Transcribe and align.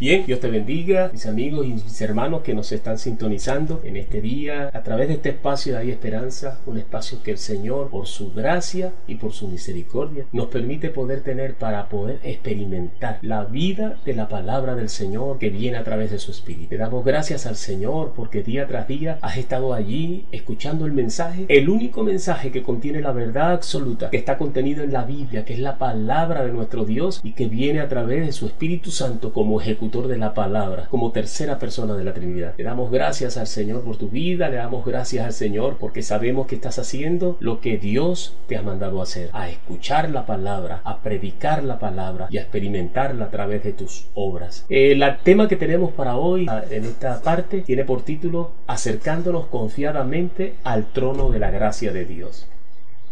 Bien, 0.00 0.26
Dios 0.26 0.40
te 0.40 0.50
bendiga, 0.50 1.10
mis 1.12 1.24
amigos 1.24 1.64
y 1.66 1.68
mis 1.68 2.00
hermanos 2.00 2.42
que 2.42 2.52
nos 2.52 2.72
están 2.72 2.98
sintonizando 2.98 3.80
en 3.84 3.96
este 3.96 4.20
día 4.20 4.68
a 4.74 4.82
través 4.82 5.06
de 5.06 5.14
este 5.14 5.28
espacio 5.28 5.72
de 5.72 5.78
Hay 5.78 5.90
Esperanza, 5.92 6.58
un 6.66 6.78
espacio 6.78 7.22
que 7.22 7.30
el 7.30 7.38
Señor, 7.38 7.90
por 7.90 8.08
su 8.08 8.32
gracia 8.32 8.92
y 9.06 9.14
por 9.14 9.32
su 9.32 9.46
misericordia, 9.46 10.26
nos 10.32 10.48
permite 10.48 10.88
poder 10.88 11.20
tener 11.20 11.54
para 11.54 11.88
poder 11.88 12.18
experimentar 12.24 13.20
la 13.22 13.44
vida 13.44 13.96
de 14.04 14.14
la 14.14 14.28
palabra 14.28 14.74
del 14.74 14.88
Señor 14.88 15.38
que 15.38 15.50
viene 15.50 15.76
a 15.76 15.84
través 15.84 16.10
de 16.10 16.18
su 16.18 16.32
Espíritu. 16.32 16.72
Le 16.72 16.78
damos 16.78 17.04
gracias 17.04 17.46
al 17.46 17.54
Señor 17.54 18.14
porque 18.16 18.42
día 18.42 18.66
tras 18.66 18.88
día 18.88 19.20
has 19.22 19.36
estado 19.36 19.74
allí 19.74 20.24
escuchando 20.32 20.86
el 20.86 20.92
mensaje, 20.92 21.46
el 21.48 21.68
único 21.68 22.02
mensaje 22.02 22.50
que 22.50 22.64
contiene 22.64 23.00
la 23.00 23.12
verdad 23.12 23.52
absoluta 23.52 24.10
que 24.10 24.16
está 24.16 24.38
contenido 24.38 24.82
en 24.82 24.92
la 24.92 25.04
Biblia, 25.04 25.44
que 25.44 25.52
es 25.52 25.60
la 25.60 25.78
palabra 25.78 26.44
de 26.44 26.50
nuestro 26.50 26.84
Dios 26.84 27.20
y 27.22 27.34
que 27.34 27.46
viene 27.46 27.78
a 27.78 27.88
través 27.88 28.26
de 28.26 28.32
su 28.32 28.46
Espíritu 28.46 28.90
Santo 28.90 29.32
como 29.32 29.60
de 29.84 30.16
la 30.16 30.32
palabra, 30.32 30.86
como 30.90 31.12
tercera 31.12 31.58
persona 31.58 31.94
de 31.94 32.04
la 32.04 32.14
Trinidad. 32.14 32.54
Le 32.56 32.64
damos 32.64 32.90
gracias 32.90 33.36
al 33.36 33.46
Señor 33.46 33.82
por 33.82 33.96
tu 33.98 34.08
vida, 34.08 34.48
le 34.48 34.56
damos 34.56 34.84
gracias 34.84 35.26
al 35.26 35.34
Señor 35.34 35.76
porque 35.78 36.02
sabemos 36.02 36.46
que 36.46 36.54
estás 36.54 36.78
haciendo 36.78 37.36
lo 37.38 37.60
que 37.60 37.76
Dios 37.76 38.34
te 38.48 38.56
ha 38.56 38.62
mandado 38.62 39.02
hacer, 39.02 39.28
a 39.34 39.50
escuchar 39.50 40.08
la 40.08 40.24
palabra, 40.24 40.80
a 40.84 41.00
predicar 41.00 41.62
la 41.62 41.78
palabra 41.78 42.28
y 42.30 42.38
a 42.38 42.42
experimentarla 42.42 43.26
a 43.26 43.30
través 43.30 43.62
de 43.62 43.72
tus 43.72 44.06
obras. 44.14 44.64
El 44.70 45.04
tema 45.22 45.48
que 45.48 45.56
tenemos 45.56 45.92
para 45.92 46.16
hoy 46.16 46.46
ah, 46.48 46.62
en 46.70 46.84
esta 46.84 47.20
parte 47.20 47.60
tiene 47.60 47.84
por 47.84 48.02
título 48.02 48.52
Acercándonos 48.66 49.46
confiadamente 49.46 50.54
al 50.64 50.86
trono 50.86 51.30
de 51.30 51.40
la 51.40 51.50
gracia 51.50 51.92
de 51.92 52.06
Dios. 52.06 52.48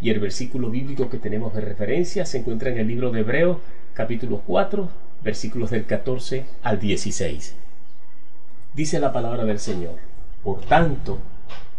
Y 0.01 0.09
el 0.09 0.21
versículo 0.21 0.71
bíblico 0.71 1.11
que 1.11 1.19
tenemos 1.19 1.55
de 1.55 1.61
referencia 1.61 2.25
se 2.25 2.39
encuentra 2.39 2.71
en 2.71 2.79
el 2.79 2.89
libro 2.89 3.11
de 3.11 3.21
Hebreos 3.21 3.59
capítulo 3.95 4.41
4 4.47 4.89
versículos 5.23 5.71
del 5.71 5.85
14 5.85 6.47
al 6.63 6.81
16. 6.81 7.55
Dice 8.75 9.01
la 9.01 9.13
palabra 9.13 9.45
del 9.45 9.59
Señor, 9.59 9.97
por 10.43 10.61
tanto, 10.63 11.19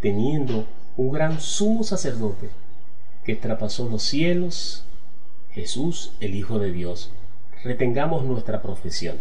teniendo 0.00 0.66
un 0.96 1.10
gran 1.12 1.40
sumo 1.40 1.82
sacerdote 1.82 2.50
que 3.24 3.34
traspasó 3.34 3.88
los 3.88 4.02
cielos, 4.02 4.86
Jesús, 5.50 6.12
el 6.20 6.34
Hijo 6.34 6.58
de 6.58 6.72
Dios, 6.72 7.10
retengamos 7.62 8.24
nuestra 8.24 8.62
profesión, 8.62 9.16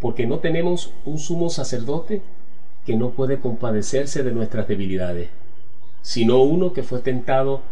porque 0.00 0.26
no 0.26 0.38
tenemos 0.38 0.92
un 1.04 1.18
sumo 1.18 1.50
sacerdote 1.50 2.22
que 2.84 2.96
no 2.96 3.10
puede 3.10 3.40
compadecerse 3.40 4.22
de 4.22 4.32
nuestras 4.32 4.68
debilidades, 4.68 5.28
sino 6.02 6.42
uno 6.42 6.72
que 6.72 6.82
fue 6.82 7.00
tentado 7.00 7.62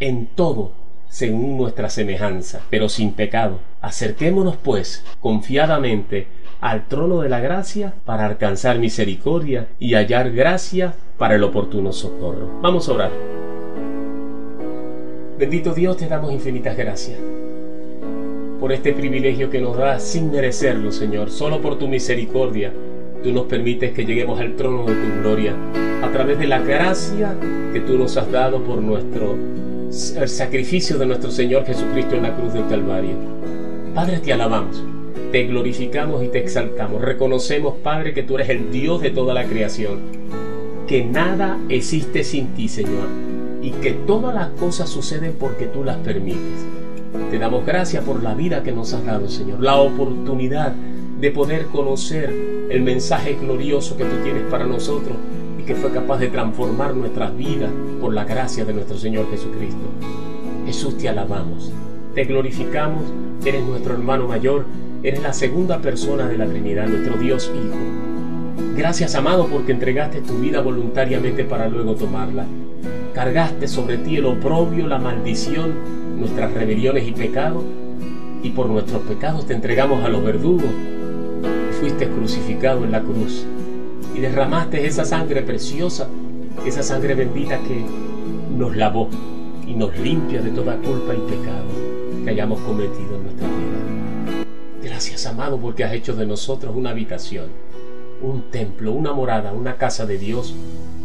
en 0.00 0.26
todo 0.26 0.72
según 1.12 1.58
nuestra 1.58 1.90
semejanza, 1.90 2.62
pero 2.70 2.88
sin 2.88 3.12
pecado. 3.12 3.60
Acerquémonos, 3.82 4.56
pues, 4.56 5.04
confiadamente 5.20 6.26
al 6.62 6.88
trono 6.88 7.20
de 7.20 7.28
la 7.28 7.38
gracia 7.38 7.92
para 8.06 8.24
alcanzar 8.24 8.78
misericordia 8.78 9.68
y 9.78 9.92
hallar 9.92 10.32
gracia 10.32 10.94
para 11.18 11.34
el 11.34 11.44
oportuno 11.44 11.92
socorro. 11.92 12.48
Vamos 12.62 12.88
a 12.88 12.92
orar. 12.92 13.10
Bendito 15.38 15.74
Dios, 15.74 15.98
te 15.98 16.08
damos 16.08 16.32
infinitas 16.32 16.76
gracias 16.78 17.18
por 18.58 18.72
este 18.72 18.94
privilegio 18.94 19.50
que 19.50 19.60
nos 19.60 19.76
das 19.76 20.02
sin 20.02 20.30
merecerlo, 20.30 20.92
Señor, 20.92 21.30
solo 21.30 21.60
por 21.60 21.78
tu 21.78 21.88
misericordia. 21.88 22.72
Tú 23.22 23.32
nos 23.32 23.46
permites 23.46 23.92
que 23.92 24.06
lleguemos 24.06 24.40
al 24.40 24.56
trono 24.56 24.86
de 24.86 24.94
tu 24.94 25.20
gloria 25.20 25.54
a 26.02 26.10
través 26.10 26.38
de 26.38 26.46
la 26.46 26.60
gracia 26.60 27.36
que 27.72 27.80
tú 27.80 27.98
nos 27.98 28.16
has 28.16 28.30
dado 28.32 28.62
por 28.64 28.80
nuestro 28.80 29.36
el 29.92 30.28
sacrificio 30.28 30.96
de 30.96 31.04
nuestro 31.04 31.30
Señor 31.30 31.66
Jesucristo 31.66 32.14
en 32.14 32.22
la 32.22 32.34
cruz 32.34 32.54
del 32.54 32.66
Calvario. 32.66 33.14
Padre, 33.94 34.20
te 34.20 34.32
alabamos, 34.32 34.82
te 35.30 35.44
glorificamos 35.44 36.24
y 36.24 36.28
te 36.28 36.38
exaltamos. 36.38 37.02
Reconocemos, 37.02 37.74
Padre, 37.82 38.14
que 38.14 38.22
tú 38.22 38.36
eres 38.36 38.48
el 38.48 38.72
Dios 38.72 39.02
de 39.02 39.10
toda 39.10 39.34
la 39.34 39.44
creación, 39.44 40.00
que 40.88 41.04
nada 41.04 41.60
existe 41.68 42.24
sin 42.24 42.54
ti, 42.54 42.68
Señor, 42.68 43.06
y 43.60 43.72
que 43.82 43.92
todas 43.92 44.34
las 44.34 44.48
cosas 44.58 44.88
suceden 44.88 45.34
porque 45.38 45.66
tú 45.66 45.84
las 45.84 45.98
permites. 45.98 46.64
Te 47.30 47.38
damos 47.38 47.66
gracias 47.66 48.02
por 48.02 48.22
la 48.22 48.34
vida 48.34 48.62
que 48.62 48.72
nos 48.72 48.94
has 48.94 49.04
dado, 49.04 49.28
Señor, 49.28 49.60
la 49.60 49.76
oportunidad 49.76 50.72
de 50.72 51.30
poder 51.30 51.66
conocer 51.66 52.34
el 52.70 52.80
mensaje 52.80 53.34
glorioso 53.34 53.98
que 53.98 54.04
tú 54.04 54.16
tienes 54.24 54.44
para 54.44 54.64
nosotros 54.64 55.18
que 55.66 55.74
fue 55.74 55.90
capaz 55.92 56.18
de 56.18 56.28
transformar 56.28 56.94
nuestras 56.94 57.36
vidas 57.36 57.70
por 58.00 58.12
la 58.12 58.24
gracia 58.24 58.64
de 58.64 58.72
nuestro 58.72 58.96
Señor 58.96 59.30
Jesucristo. 59.30 59.80
Jesús, 60.66 60.98
te 60.98 61.08
alabamos, 61.08 61.72
te 62.14 62.24
glorificamos, 62.24 63.02
eres 63.44 63.64
nuestro 63.64 63.94
hermano 63.94 64.28
mayor, 64.28 64.64
eres 65.02 65.22
la 65.22 65.32
segunda 65.32 65.80
persona 65.80 66.28
de 66.28 66.38
la 66.38 66.46
Trinidad, 66.46 66.88
nuestro 66.88 67.16
Dios 67.16 67.50
Hijo. 67.54 67.76
Gracias, 68.76 69.14
amado, 69.14 69.46
porque 69.48 69.72
entregaste 69.72 70.20
tu 70.20 70.38
vida 70.38 70.60
voluntariamente 70.60 71.44
para 71.44 71.68
luego 71.68 71.94
tomarla. 71.94 72.46
Cargaste 73.14 73.68
sobre 73.68 73.98
ti 73.98 74.16
el 74.16 74.26
oprobio, 74.26 74.86
la 74.86 74.98
maldición, 74.98 75.74
nuestras 76.18 76.52
rebeliones 76.54 77.06
y 77.06 77.12
pecados, 77.12 77.62
y 78.42 78.50
por 78.50 78.68
nuestros 78.68 79.02
pecados 79.02 79.46
te 79.46 79.54
entregamos 79.54 80.04
a 80.04 80.08
los 80.08 80.24
verdugos. 80.24 80.70
Fuiste 81.80 82.08
crucificado 82.08 82.84
en 82.84 82.92
la 82.92 83.02
cruz 83.02 83.44
y 84.14 84.20
derramaste 84.20 84.86
esa 84.86 85.04
sangre 85.04 85.42
preciosa, 85.42 86.08
esa 86.66 86.82
sangre 86.82 87.14
bendita 87.14 87.58
que 87.58 87.84
nos 88.56 88.76
lavó 88.76 89.08
y 89.66 89.74
nos 89.74 89.96
limpia 89.98 90.42
de 90.42 90.50
toda 90.50 90.76
culpa 90.76 91.14
y 91.14 91.30
pecado 91.30 91.66
que 92.24 92.30
hayamos 92.30 92.60
cometido 92.60 93.16
en 93.16 93.22
nuestra 93.24 93.48
vida. 93.48 94.44
Gracias, 94.82 95.26
amado, 95.26 95.58
porque 95.58 95.84
has 95.84 95.92
hecho 95.92 96.14
de 96.14 96.26
nosotros 96.26 96.74
una 96.76 96.90
habitación, 96.90 97.46
un 98.20 98.50
templo, 98.50 98.92
una 98.92 99.12
morada, 99.12 99.52
una 99.52 99.76
casa 99.76 100.06
de 100.06 100.18
Dios 100.18 100.54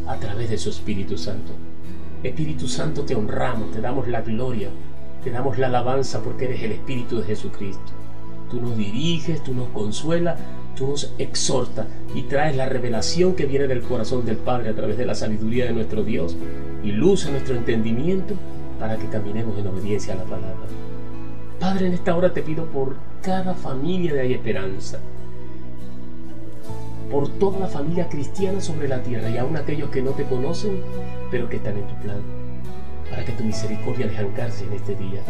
a 0.08 0.18
través 0.18 0.50
de 0.50 0.58
su 0.58 0.70
Espíritu 0.70 1.18
Santo. 1.18 1.54
Espíritu 2.24 2.68
Santo, 2.68 3.04
te 3.04 3.16
honramos, 3.16 3.72
te 3.72 3.82
damos 3.82 4.08
la 4.08 4.22
gloria, 4.22 4.70
te 5.24 5.32
damos 5.32 5.58
la 5.58 5.68
alabanza 5.68 6.22
porque 6.22 6.46
eres 6.46 6.64
el 6.64 6.74
Espíritu 6.74 7.20
de 7.20 7.24
Jesucristo. 7.26 7.92
Tú 8.50 8.62
nos 8.62 8.78
diriges, 8.78 9.44
tú 9.44 9.54
nos 9.54 9.68
consuelas, 9.70 10.40
tú 10.78 10.88
nos 10.88 11.14
exhortas 11.18 11.86
y 12.14 12.24
traes 12.24 12.56
la 12.56 12.68
revelación 12.68 13.36
que 13.36 13.46
viene 13.46 13.68
del 13.68 13.82
corazón 13.82 14.26
del 14.26 14.38
Padre 14.38 14.70
a 14.70 14.76
través 14.76 14.98
de 14.98 15.06
la 15.06 15.16
sabiduría 15.16 15.66
de 15.66 15.74
nuestro 15.74 16.04
Dios 16.04 16.36
y 16.84 16.92
luz 16.92 17.26
a 17.26 17.32
nuestro 17.32 17.56
entendimiento 17.56 18.36
para 18.80 18.98
que 18.98 19.08
caminemos 19.08 19.58
en 19.58 19.68
obediencia 19.68 20.14
a 20.14 20.18
la 20.18 20.24
palabra. 20.24 20.68
Padre, 21.60 21.88
en 21.88 21.94
esta 21.94 22.16
hora 22.16 22.34
te 22.34 22.44
pido 22.44 22.66
por 22.66 22.96
cada 23.22 23.56
familia 23.56 24.14
de 24.14 24.22
Hay 24.22 24.34
Esperanza, 24.34 25.00
por 27.12 27.28
toda 27.40 27.60
la 27.60 27.68
familia 27.68 28.08
cristiana 28.08 28.62
sobre 28.62 28.88
la 28.88 29.02
tierra 29.02 29.30
y 29.30 29.38
aún 29.38 29.58
aquellos 29.58 29.90
que 29.90 30.02
no 30.02 30.12
te 30.12 30.26
conocen, 30.26 30.82
pero 31.32 31.50
que 31.50 31.56
están 31.58 31.78
en 31.78 31.88
tu 31.88 31.96
plan, 32.02 32.22
para 33.10 33.26
que 33.26 33.32
tu 33.32 33.44
misericordia 33.44 34.06
les 34.06 34.20
alcance 34.20 34.66
en 34.66 34.74
este 34.74 34.96
día 34.96 35.24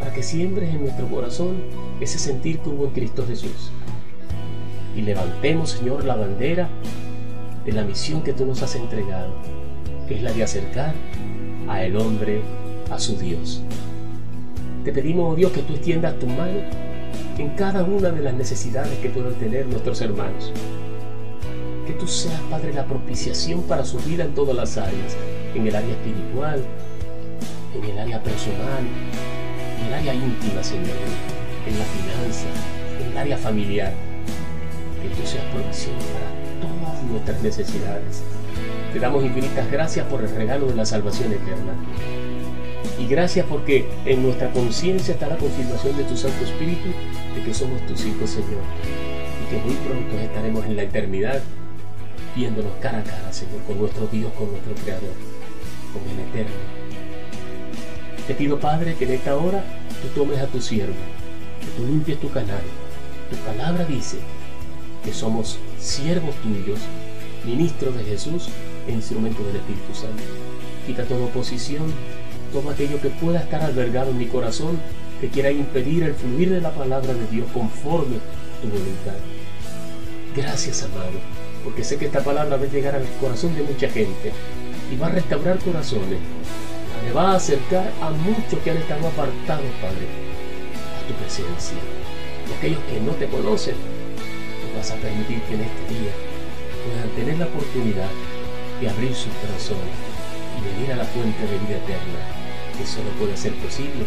para 0.00 0.12
que 0.12 0.22
siembres 0.22 0.74
en 0.74 0.80
nuestro 0.80 1.06
corazón 1.08 1.62
ese 2.00 2.18
sentir 2.18 2.58
que 2.60 2.70
hubo 2.70 2.86
en 2.86 2.92
Cristo 2.92 3.24
Jesús. 3.26 3.70
Y 4.96 5.02
levantemos, 5.02 5.70
Señor, 5.70 6.04
la 6.04 6.16
bandera 6.16 6.68
de 7.64 7.72
la 7.72 7.84
misión 7.84 8.22
que 8.22 8.32
tú 8.32 8.46
nos 8.46 8.62
has 8.62 8.74
entregado, 8.74 9.32
que 10.08 10.16
es 10.16 10.22
la 10.22 10.32
de 10.32 10.42
acercar 10.42 10.94
a 11.68 11.84
el 11.84 11.96
hombre 11.96 12.40
a 12.90 12.98
su 12.98 13.16
Dios. 13.16 13.62
Te 14.84 14.92
pedimos, 14.92 15.32
oh 15.32 15.36
Dios, 15.36 15.52
que 15.52 15.62
tú 15.62 15.74
extiendas 15.74 16.18
tu 16.18 16.26
mano 16.26 16.60
en 17.38 17.50
cada 17.50 17.84
una 17.84 18.10
de 18.10 18.22
las 18.22 18.34
necesidades 18.34 18.98
que 18.98 19.10
puedan 19.10 19.34
tener 19.34 19.66
nuestros 19.66 20.00
hermanos. 20.00 20.52
Que 21.86 21.92
tú 21.92 22.06
seas, 22.06 22.40
Padre, 22.50 22.72
la 22.72 22.86
propiciación 22.86 23.62
para 23.62 23.84
su 23.84 23.98
vida 23.98 24.24
en 24.24 24.34
todas 24.34 24.56
las 24.56 24.76
áreas, 24.78 25.16
en 25.54 25.66
el 25.66 25.74
área 25.74 25.90
espiritual, 25.90 26.62
en 27.76 27.84
el 27.90 27.98
área 27.98 28.22
personal, 28.22 28.84
en 29.80 29.86
el 29.86 29.94
área 29.94 30.14
íntima, 30.14 30.62
Señor, 30.62 30.96
en 31.66 31.78
la 31.78 31.84
finanza, 31.84 32.46
en 33.00 33.12
el 33.12 33.18
área 33.18 33.36
familiar. 33.36 34.09
Que 35.02 35.08
tú 35.08 35.26
seas 35.26 35.44
provisión 35.52 35.96
para 35.96 36.60
todas 36.60 37.02
nuestras 37.04 37.42
necesidades. 37.42 38.22
Te 38.92 38.98
damos 38.98 39.24
infinitas 39.24 39.70
gracias 39.70 40.06
por 40.06 40.22
el 40.22 40.34
regalo 40.34 40.66
de 40.66 40.74
la 40.74 40.84
salvación 40.84 41.32
eterna. 41.32 41.74
Y 42.98 43.06
gracias 43.06 43.46
porque 43.48 43.88
en 44.04 44.22
nuestra 44.22 44.50
conciencia 44.50 45.14
está 45.14 45.26
la 45.26 45.36
confirmación 45.36 45.96
de 45.96 46.04
tu 46.04 46.16
Santo 46.16 46.44
Espíritu 46.44 46.88
de 47.34 47.42
que 47.42 47.54
somos 47.54 47.80
tus 47.86 48.04
hijos, 48.04 48.30
Señor. 48.30 48.62
Y 49.42 49.50
que 49.50 49.62
muy 49.64 49.74
pronto 49.76 50.18
estaremos 50.18 50.64
en 50.66 50.76
la 50.76 50.82
eternidad 50.82 51.40
viéndonos 52.36 52.72
cara 52.80 52.98
a 52.98 53.04
cara, 53.04 53.32
Señor, 53.32 53.62
con 53.66 53.78
nuestro 53.78 54.06
Dios, 54.06 54.32
con 54.34 54.50
nuestro 54.50 54.74
Creador, 54.74 55.14
con 55.92 56.02
el 56.10 56.28
Eterno 56.28 56.80
te 58.30 58.36
pido, 58.36 58.60
Padre, 58.60 58.94
que 58.94 59.06
en 59.06 59.10
esta 59.14 59.36
hora 59.36 59.64
tú 60.00 60.20
tomes 60.20 60.38
a 60.38 60.46
tu 60.46 60.62
siervo, 60.62 60.94
que 61.60 61.66
tú 61.76 61.84
limpies 61.84 62.20
tu 62.20 62.30
canal. 62.30 62.62
Tu 63.28 63.34
palabra 63.38 63.84
dice 63.84 64.18
que 65.04 65.12
somos 65.12 65.58
siervos 65.78 66.34
tuyos, 66.36 66.78
ministros 67.44 67.96
de 67.96 68.04
Jesús 68.04 68.48
e 68.86 68.92
instrumentos 68.92 69.46
del 69.46 69.56
Espíritu 69.56 69.94
Santo. 69.94 70.22
Quita 70.86 71.04
toda 71.04 71.24
oposición, 71.24 71.92
todo 72.52 72.70
aquello 72.70 73.00
que 73.00 73.10
pueda 73.10 73.40
estar 73.40 73.62
albergado 73.62 74.10
en 74.10 74.18
mi 74.18 74.26
corazón 74.26 74.78
que 75.20 75.28
quiera 75.28 75.50
impedir 75.50 76.02
el 76.02 76.14
fluir 76.14 76.50
de 76.50 76.60
la 76.60 76.72
palabra 76.72 77.12
de 77.12 77.26
Dios 77.28 77.46
conforme 77.52 78.16
tu 78.62 78.68
voluntad. 78.68 79.16
Gracias, 80.34 80.82
amado, 80.82 81.18
porque 81.64 81.84
sé 81.84 81.96
que 81.98 82.06
esta 82.06 82.20
palabra 82.20 82.56
va 82.56 82.64
a 82.64 82.68
llegar 82.68 82.94
al 82.94 83.06
corazón 83.20 83.54
de 83.54 83.62
mucha 83.62 83.88
gente 83.88 84.32
y 84.92 84.96
va 84.96 85.08
a 85.08 85.10
restaurar 85.10 85.58
corazones. 85.58 86.18
Le 87.04 87.12
va 87.12 87.32
a 87.32 87.36
acercar 87.36 87.90
a 88.00 88.10
muchos 88.10 88.58
que 88.62 88.70
han 88.70 88.76
estado 88.76 89.06
apartados, 89.06 89.64
Padre, 89.80 90.06
a 90.98 91.08
tu 91.08 91.14
presencia. 91.14 91.76
Aquellos 92.58 92.80
que 92.84 93.00
no 93.00 93.12
te 93.12 93.26
conocen, 93.26 93.74
vas 94.76 94.90
a 94.90 94.96
permitir 94.96 95.40
que 95.42 95.54
en 95.54 95.60
este 95.62 95.94
día 95.94 96.12
puedan 96.84 97.08
tener 97.16 97.38
la 97.38 97.46
oportunidad 97.46 98.10
de 98.80 98.88
abrir 98.88 99.14
sus 99.14 99.32
corazones 99.34 99.94
y 100.58 100.74
venir 100.74 100.92
a 100.92 100.96
la 100.96 101.04
fuente 101.04 101.40
de 101.40 101.58
vida 101.58 101.78
eterna, 101.78 102.20
que 102.76 102.86
solo 102.86 103.10
puede 103.18 103.36
ser 103.36 103.52
posible 103.54 104.04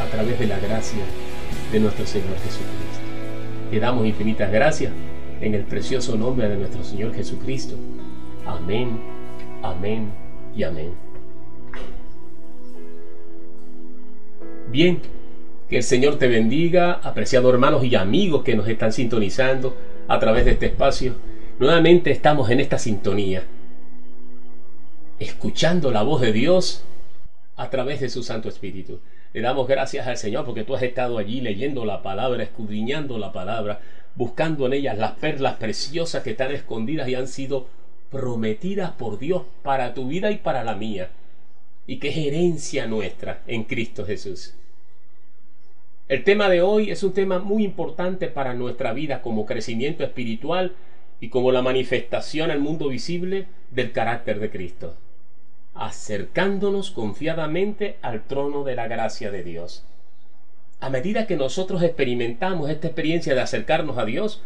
a 0.00 0.06
través 0.06 0.38
de 0.38 0.46
la 0.46 0.58
gracia 0.58 1.02
de 1.72 1.80
nuestro 1.80 2.06
Señor 2.06 2.36
Jesucristo. 2.42 3.04
Te 3.70 3.80
damos 3.80 4.06
infinitas 4.06 4.50
gracias 4.50 4.92
en 5.40 5.54
el 5.54 5.62
precioso 5.64 6.16
nombre 6.16 6.48
de 6.48 6.56
nuestro 6.56 6.82
Señor 6.84 7.14
Jesucristo. 7.14 7.74
Amén, 8.46 9.00
amén 9.62 10.10
y 10.56 10.62
amén. 10.62 10.92
Bien, 14.70 15.00
que 15.68 15.78
el 15.78 15.82
Señor 15.82 16.16
te 16.16 16.28
bendiga, 16.28 16.92
apreciados 17.02 17.52
hermanos 17.52 17.84
y 17.84 17.94
amigos 17.94 18.42
que 18.42 18.54
nos 18.56 18.68
están 18.68 18.92
sintonizando 18.92 19.76
a 20.08 20.18
través 20.18 20.44
de 20.44 20.52
este 20.52 20.66
espacio. 20.66 21.14
Nuevamente 21.58 22.10
estamos 22.10 22.50
en 22.50 22.60
esta 22.60 22.78
sintonía, 22.78 23.44
escuchando 25.18 25.90
la 25.90 26.02
voz 26.02 26.20
de 26.20 26.32
Dios 26.32 26.84
a 27.56 27.70
través 27.70 28.00
de 28.00 28.08
su 28.08 28.22
Santo 28.22 28.48
Espíritu. 28.48 29.00
Le 29.32 29.40
damos 29.40 29.66
gracias 29.66 30.06
al 30.06 30.16
Señor 30.16 30.44
porque 30.44 30.64
tú 30.64 30.74
has 30.74 30.82
estado 30.82 31.18
allí 31.18 31.40
leyendo 31.40 31.84
la 31.84 32.02
palabra, 32.02 32.42
escudriñando 32.42 33.18
la 33.18 33.32
palabra, 33.32 33.80
buscando 34.14 34.66
en 34.66 34.74
ellas 34.74 34.98
las 34.98 35.12
perlas 35.12 35.56
preciosas 35.56 36.22
que 36.22 36.30
están 36.30 36.52
escondidas 36.52 37.08
y 37.08 37.14
han 37.14 37.28
sido 37.28 37.68
prometidas 38.10 38.92
por 38.92 39.18
Dios 39.18 39.42
para 39.62 39.94
tu 39.94 40.08
vida 40.08 40.30
y 40.30 40.38
para 40.38 40.64
la 40.64 40.74
mía, 40.74 41.10
y 41.86 41.98
que 41.98 42.08
es 42.08 42.16
herencia 42.16 42.86
nuestra 42.86 43.42
en 43.46 43.64
Cristo 43.64 44.04
Jesús. 44.04 44.54
El 46.08 46.24
tema 46.24 46.48
de 46.48 46.62
hoy 46.62 46.90
es 46.90 47.02
un 47.02 47.12
tema 47.12 47.38
muy 47.38 47.64
importante 47.64 48.28
para 48.28 48.54
nuestra 48.54 48.92
vida 48.92 49.22
como 49.22 49.46
crecimiento 49.46 50.04
espiritual 50.04 50.72
y 51.20 51.28
como 51.28 51.50
la 51.50 51.62
manifestación 51.62 52.50
al 52.50 52.60
mundo 52.60 52.88
visible 52.88 53.46
del 53.70 53.92
carácter 53.92 54.38
de 54.38 54.50
Cristo, 54.50 54.94
acercándonos 55.74 56.90
confiadamente 56.90 57.96
al 58.02 58.22
trono 58.24 58.62
de 58.64 58.76
la 58.76 58.86
gracia 58.86 59.30
de 59.30 59.42
Dios 59.42 59.84
a 60.80 60.90
medida 60.90 61.26
que 61.26 61.36
nosotros 61.36 61.82
experimentamos 61.82 62.70
esta 62.70 62.88
experiencia 62.88 63.34
de 63.34 63.40
acercarnos 63.40 63.98
a 63.98 64.04
Dios, 64.04 64.42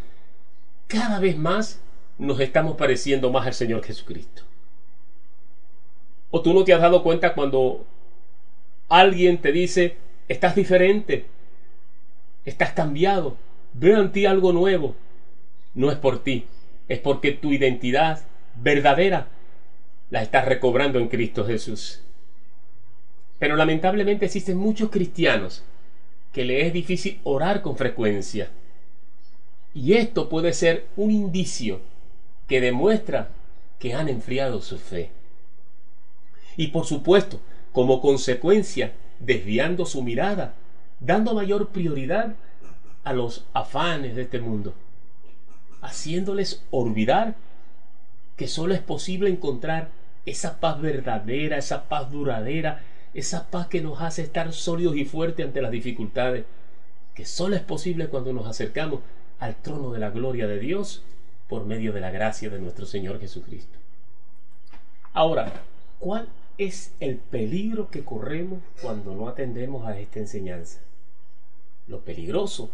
cada 0.87 1.19
vez 1.19 1.37
más 1.37 1.81
nos 2.19 2.41
estamos 2.41 2.77
pareciendo 2.77 3.31
más 3.31 3.47
al 3.47 3.55
Señor 3.55 3.85
Jesucristo. 3.85 4.43
¿O 6.31 6.43
tú 6.43 6.55
no 6.55 6.65
te 6.65 6.73
has 6.73 6.81
dado 6.81 7.03
cuenta 7.03 7.35
cuando 7.35 7.85
alguien 8.89 9.39
te 9.39 9.51
dice, 9.51 9.97
estás 10.29 10.55
diferente, 10.55 11.27
estás 12.45 12.73
cambiado, 12.73 13.37
veo 13.73 14.01
en 14.01 14.13
ti 14.13 14.27
algo 14.27 14.53
nuevo? 14.53 14.95
No 15.75 15.91
es 15.91 15.99
por 15.99 16.23
ti, 16.23 16.47
es 16.89 16.99
porque 16.99 17.33
tu 17.33 17.53
identidad 17.53 18.23
verdadera 18.57 19.29
la 20.11 20.23
estás 20.23 20.45
recobrando 20.45 20.99
en 20.99 21.09
Cristo 21.09 21.45
Jesús. 21.45 22.03
Pero 23.39 23.57
lamentablemente 23.57 24.27
existen 24.27 24.57
muchos 24.57 24.91
cristianos 24.91 25.63
que 26.33 26.45
le 26.45 26.67
es 26.67 26.73
difícil 26.73 27.21
orar 27.25 27.63
con 27.63 27.77
frecuencia. 27.77 28.51
Y 29.75 29.95
esto 29.95 30.29
puede 30.29 30.53
ser 30.53 30.87
un 30.97 31.11
indicio 31.11 31.81
que 32.49 32.61
demuestra 32.61 33.31
que 33.79 33.95
han 33.95 34.09
enfriado 34.09 34.61
su 34.61 34.79
fe. 34.79 35.11
Y 36.57 36.69
por 36.69 36.85
supuesto, 36.87 37.41
como 37.73 38.01
consecuencia, 38.01 38.93
desviando 39.21 39.87
su 39.87 40.03
mirada, 40.03 40.55
dando 41.01 41.35
mayor 41.35 41.69
prioridad 41.69 42.35
a 43.05 43.13
los 43.13 43.47
afanes 43.55 44.15
de 44.15 44.23
este 44.23 44.41
mundo, 44.41 44.75
haciéndoles 45.81 46.63
olvidar 46.71 47.35
que 48.37 48.47
solo 48.47 48.75
es 48.75 48.81
posible 48.81 49.31
encontrar 49.31 49.89
esa 50.27 50.61
paz 50.61 50.81
verdadera, 50.81 51.57
esa 51.57 51.89
paz 51.89 52.11
duradera, 52.11 52.83
esa 53.15 53.51
paz 53.51 53.67
que 53.67 53.81
nos 53.81 54.01
hace 54.01 54.23
estar 54.23 54.53
sólidos 54.53 54.97
y 54.97 55.05
fuertes 55.05 55.47
ante 55.47 55.63
las 55.63 55.71
dificultades, 55.71 56.45
que 57.15 57.25
solo 57.25 57.57
es 57.57 57.63
posible 57.63 58.09
cuando 58.09 58.33
nos 58.33 58.47
acercamos 58.47 59.01
al 59.41 59.57
trono 59.57 59.93
de 59.93 59.99
la 59.99 60.11
gloria 60.11 60.47
de 60.47 60.59
Dios 60.59 61.03
por 61.49 61.65
medio 61.65 61.93
de 61.93 62.01
la 62.01 62.11
gracia 62.11 62.51
de 62.51 62.61
nuestro 62.61 62.87
Señor 62.87 63.19
Jesucristo. 63.21 63.79
Ahora, 65.13 65.53
¿cuál 65.99 66.29
es 66.59 66.93
el 67.01 67.17
peligro 67.17 67.91
que 67.91 68.05
corremos 68.05 68.61
cuando 68.81 69.15
no 69.15 69.29
atendemos 69.29 69.87
a 69.87 69.99
esta 69.99 70.21
enseñanza? 70.21 70.79
Lo 71.87 72.01
peligroso 72.01 72.71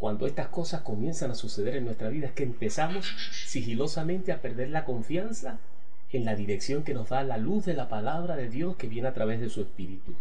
cuando 0.00 0.26
estas 0.26 0.48
cosas 0.48 0.80
comienzan 0.80 1.30
a 1.30 1.34
suceder 1.34 1.76
en 1.76 1.84
nuestra 1.84 2.08
vida 2.08 2.28
es 2.28 2.32
que 2.32 2.42
empezamos 2.42 3.14
sigilosamente 3.46 4.32
a 4.32 4.40
perder 4.40 4.70
la 4.70 4.86
confianza 4.86 5.58
en 6.10 6.24
la 6.24 6.34
dirección 6.34 6.84
que 6.84 6.94
nos 6.94 7.10
da 7.10 7.22
la 7.22 7.36
luz 7.36 7.66
de 7.66 7.74
la 7.74 7.90
palabra 7.90 8.34
de 8.36 8.48
Dios 8.48 8.76
que 8.76 8.88
viene 8.88 9.08
a 9.08 9.12
través 9.12 9.40
de 9.40 9.50
su 9.50 9.60
Espíritu. 9.60 10.14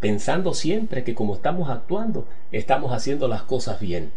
Pensando 0.00 0.52
siempre 0.52 1.02
que 1.02 1.14
como 1.14 1.34
estamos 1.34 1.70
actuando, 1.70 2.28
estamos 2.52 2.92
haciendo 2.92 3.26
las 3.26 3.42
cosas 3.42 3.80
bien. 3.80 4.12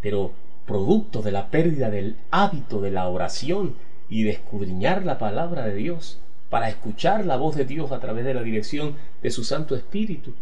Pero 0.00 0.32
producto 0.66 1.20
de 1.20 1.32
la 1.32 1.50
pérdida 1.50 1.90
del 1.90 2.16
hábito 2.30 2.80
de 2.80 2.90
la 2.90 3.06
oración 3.08 3.74
y 4.08 4.22
de 4.22 4.30
escudriñar 4.30 5.04
la 5.04 5.18
palabra 5.18 5.66
de 5.66 5.74
Dios, 5.74 6.18
para 6.48 6.70
escuchar 6.70 7.26
la 7.26 7.36
voz 7.36 7.54
de 7.54 7.66
Dios 7.66 7.92
a 7.92 8.00
través 8.00 8.24
de 8.24 8.32
la 8.32 8.42
dirección 8.42 8.96
de 9.22 9.30
su 9.30 9.44
Santo 9.44 9.76
Espíritu, 9.76 10.32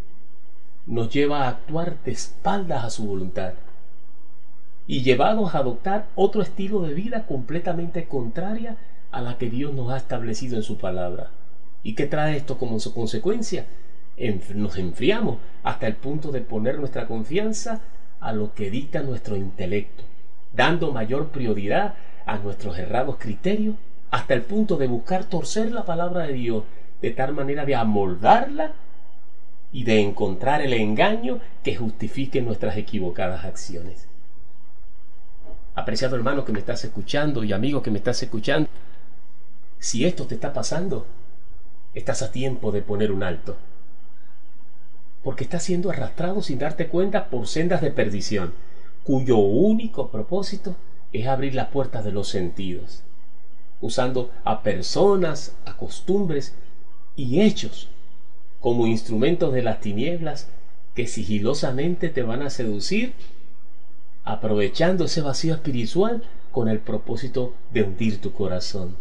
nos 0.87 1.11
lleva 1.11 1.44
a 1.44 1.49
actuar 1.49 1.96
de 2.05 2.12
espaldas 2.12 2.84
a 2.84 2.90
su 2.90 3.06
voluntad 3.06 3.55
y 4.87 5.02
llevados 5.02 5.55
a 5.55 5.58
adoptar 5.58 6.06
otro 6.17 6.43
estilo 6.43 6.82
de 6.82 6.94
vida 6.94 7.26
completamente 7.26 8.06
contraria 8.06 8.76
a 9.12 9.20
la 9.20 9.38
que 9.38 9.49
Dios 9.49 9.73
nos 9.73 9.90
ha 9.90 9.96
establecido 9.96 10.56
en 10.56 10.62
su 10.62 10.79
palabra. 10.79 11.31
¿Y 11.82 11.94
qué 11.94 12.06
trae 12.06 12.37
esto 12.37 12.58
como 12.58 12.81
su 12.81 12.93
consecuencia? 12.93 13.67
Nos 14.55 14.79
enfriamos 14.79 15.38
hasta 15.62 15.87
el 15.87 15.94
punto 15.94 16.32
de 16.32 16.40
poner 16.40 16.79
nuestra 16.79 17.06
confianza 17.06 17.81
a 18.20 18.32
lo 18.32 18.55
que 18.55 18.70
dicta 18.70 19.02
nuestro 19.02 19.37
intelecto, 19.37 20.05
dando 20.52 20.93
mayor 20.93 21.29
prioridad 21.29 21.94
a 22.26 22.39
nuestros 22.39 22.79
errados 22.79 23.17
criterios, 23.19 23.77
hasta 24.10 24.34
el 24.34 24.43
punto 24.43 24.77
de 24.77 24.86
buscar 24.86 25.24
torcer 25.24 25.72
la 25.72 25.84
palabra 25.84 26.27
de 26.27 26.34
Dios 26.34 26.65
de 27.01 27.10
tal 27.10 27.34
manera 27.34 27.65
de 27.65 27.74
amoldarla 27.74 28.72
y 29.72 29.84
de 29.84 30.00
encontrar 30.00 30.60
el 30.60 30.74
engaño 30.74 31.41
que 31.64 31.74
justifique 31.74 32.43
nuestras 32.43 32.76
equivocadas 32.76 33.44
acciones. 33.44 34.06
Apreciado 35.74 36.14
hermano 36.14 36.44
que 36.44 36.52
me 36.52 36.58
estás 36.58 36.84
escuchando 36.84 37.43
y 37.43 37.52
amigo 37.55 37.82
que 37.82 37.91
me 37.91 37.98
estás 37.98 38.22
escuchando, 38.22 38.69
si 39.79 40.05
esto 40.05 40.26
te 40.26 40.34
está 40.34 40.52
pasando, 40.52 41.06
estás 41.94 42.22
a 42.22 42.31
tiempo 42.31 42.70
de 42.70 42.82
poner 42.82 43.10
un 43.10 43.22
alto. 43.22 43.56
Porque 45.24 45.44
estás 45.44 45.62
siendo 45.62 45.91
arrastrado 45.91 46.43
sin 46.43 46.58
darte 46.58 46.88
cuenta 46.88 47.31
por 47.31 47.46
sendas 47.46 47.81
de 47.81 47.91
perdición, 47.91 48.52
cuyo 49.05 49.38
único 49.38 50.10
propósito 50.10 50.76
es 51.12 51.26
abrir 51.26 51.55
las 51.55 51.69
puertas 51.69 52.05
de 52.05 52.12
los 52.12 52.29
sentidos, 52.29 53.02
usando 53.81 54.31
a 54.44 54.62
personas, 54.62 55.55
a 55.64 55.76
costumbres 55.76 56.55
y 57.17 57.41
hechos 57.41 57.92
como 58.62 58.86
instrumentos 58.86 59.52
de 59.52 59.62
las 59.62 59.81
tinieblas 59.81 60.48
que 60.94 61.06
sigilosamente 61.06 62.08
te 62.08 62.22
van 62.22 62.40
a 62.40 62.48
seducir, 62.48 63.12
aprovechando 64.24 65.04
ese 65.04 65.20
vacío 65.20 65.52
espiritual 65.52 66.22
con 66.50 66.69
el 66.69 66.78
propósito 66.78 67.52
de 67.74 67.82
hundir 67.82 68.22
tu 68.22 68.32
corazón 68.32 68.96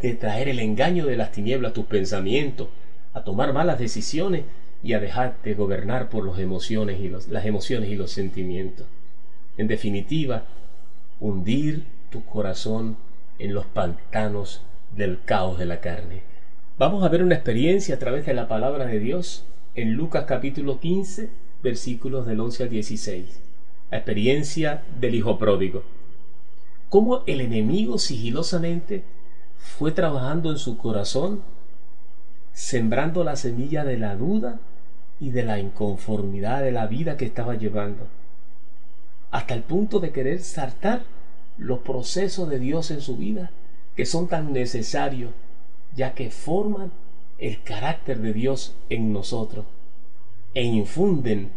de 0.00 0.14
traer 0.14 0.48
el 0.48 0.60
engaño 0.60 1.06
de 1.06 1.16
las 1.16 1.32
tinieblas 1.32 1.70
a 1.70 1.74
tus 1.74 1.84
pensamientos, 1.86 2.68
a 3.12 3.22
tomar 3.22 3.52
malas 3.52 3.78
decisiones 3.78 4.44
y 4.82 4.94
a 4.94 5.00
dejarte 5.00 5.54
gobernar 5.54 6.08
por 6.08 6.26
las 6.26 6.38
emociones 6.38 7.00
y 7.00 7.08
los, 7.08 7.28
las 7.28 7.44
emociones 7.44 7.90
y 7.90 7.96
los 7.96 8.10
sentimientos. 8.10 8.86
En 9.58 9.68
definitiva, 9.68 10.44
hundir 11.18 11.84
tu 12.10 12.24
corazón 12.24 12.96
en 13.38 13.52
los 13.52 13.66
pantanos 13.66 14.62
del 14.96 15.20
caos 15.22 15.58
de 15.58 15.66
la 15.66 15.80
carne. 15.80 16.22
Vamos 16.80 17.04
a 17.04 17.10
ver 17.10 17.22
una 17.22 17.34
experiencia 17.34 17.96
a 17.96 17.98
través 17.98 18.24
de 18.24 18.32
la 18.32 18.48
palabra 18.48 18.86
de 18.86 18.98
Dios 18.98 19.44
en 19.74 19.92
Lucas 19.92 20.24
capítulo 20.26 20.80
15, 20.80 21.28
versículos 21.62 22.24
del 22.24 22.40
11 22.40 22.62
al 22.62 22.68
16. 22.70 23.26
La 23.90 23.98
experiencia 23.98 24.82
del 24.98 25.14
Hijo 25.14 25.38
Pródigo. 25.38 25.82
Cómo 26.88 27.22
el 27.26 27.42
enemigo 27.42 27.98
sigilosamente 27.98 29.04
fue 29.58 29.92
trabajando 29.92 30.50
en 30.50 30.56
su 30.56 30.78
corazón, 30.78 31.42
sembrando 32.54 33.24
la 33.24 33.36
semilla 33.36 33.84
de 33.84 33.98
la 33.98 34.16
duda 34.16 34.58
y 35.20 35.32
de 35.32 35.42
la 35.42 35.58
inconformidad 35.58 36.62
de 36.62 36.72
la 36.72 36.86
vida 36.86 37.18
que 37.18 37.26
estaba 37.26 37.56
llevando. 37.56 38.06
hasta 39.30 39.52
el 39.52 39.64
punto 39.64 40.00
de 40.00 40.12
querer 40.12 40.40
saltar 40.40 41.02
los 41.58 41.80
procesos 41.80 42.48
de 42.48 42.58
Dios 42.58 42.90
en 42.90 43.02
su 43.02 43.18
vida, 43.18 43.50
que 43.96 44.06
son 44.06 44.28
tan 44.28 44.54
necesarios, 44.54 45.32
ya 45.94 46.14
que 46.14 46.30
forman 46.30 46.90
el 47.38 47.62
carácter 47.62 48.18
de 48.18 48.32
Dios 48.32 48.74
en 48.88 49.12
nosotros 49.12 49.64
e 50.54 50.64
infunden 50.64 51.50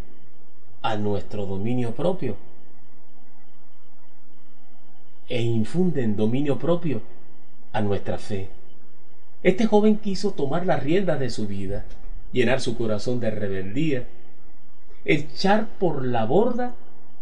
a 0.81 0.95
nuestro 0.97 1.45
dominio 1.45 1.95
propio. 1.95 2.35
E 5.29 5.41
infunden 5.41 6.15
dominio 6.15 6.59
propio 6.59 7.01
a 7.71 7.81
nuestra 7.81 8.17
fe. 8.17 8.49
Este 9.41 9.65
joven 9.65 9.97
quiso 9.97 10.31
tomar 10.31 10.65
las 10.65 10.83
riendas 10.83 11.19
de 11.19 11.29
su 11.29 11.47
vida, 11.47 11.85
llenar 12.31 12.61
su 12.61 12.77
corazón 12.77 13.19
de 13.19 13.31
rebeldía, 13.31 14.07
echar 15.05 15.67
por 15.79 16.05
la 16.05 16.25
borda 16.25 16.75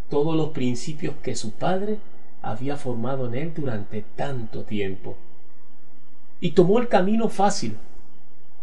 todos 0.09 0.35
los 0.35 0.49
principios 0.49 1.15
que 1.23 1.35
su 1.35 1.51
padre 1.51 1.97
había 2.41 2.75
formado 2.75 3.27
en 3.27 3.35
él 3.35 3.53
durante 3.55 4.03
tanto 4.15 4.63
tiempo. 4.63 5.15
Y 6.41 6.51
tomó 6.51 6.79
el 6.79 6.89
camino 6.89 7.29
fácil, 7.29 7.77